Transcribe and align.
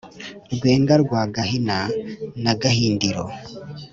rwenga 0.53 0.93
rwa 1.03 1.21
gahina 1.35 1.77
na 2.43 2.53
gahindirio 2.61 3.23